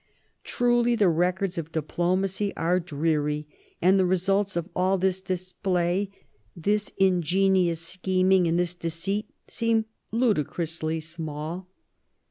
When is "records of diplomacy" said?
1.09-2.55